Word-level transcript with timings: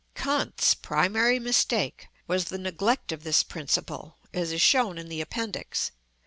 Kant's 0.15 0.73
primary 0.73 1.37
mistake 1.37 2.07
was 2.25 2.45
the 2.45 2.57
neglect 2.57 3.11
of 3.11 3.21
this 3.23 3.43
principle, 3.43 4.17
as 4.33 4.51
is 4.51 4.59
shown 4.59 4.97
in 4.97 5.09
the 5.09 5.21
appendix. 5.21 5.91